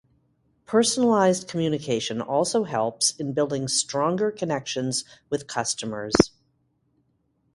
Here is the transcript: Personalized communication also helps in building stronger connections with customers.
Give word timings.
Personalized 0.65 1.47
communication 1.47 2.21
also 2.21 2.63
helps 2.63 3.11
in 3.17 3.33
building 3.33 3.67
stronger 3.67 4.31
connections 4.31 5.05
with 5.29 5.45
customers. 5.45 6.15